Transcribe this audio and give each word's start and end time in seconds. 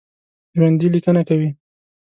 ژوندي 0.55 0.87
لیکنه 0.93 1.21
کوي 1.29 1.49